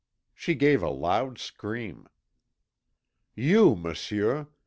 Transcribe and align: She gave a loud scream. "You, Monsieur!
She 0.33 0.55
gave 0.55 0.81
a 0.81 0.89
loud 0.89 1.37
scream. 1.37 2.07
"You, 3.35 3.75
Monsieur! 3.75 4.47